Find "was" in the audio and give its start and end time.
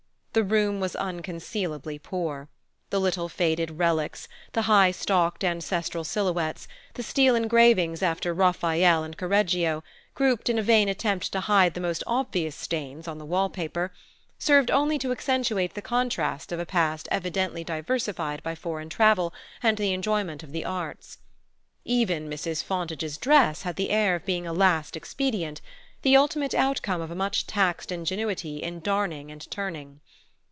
0.79-0.93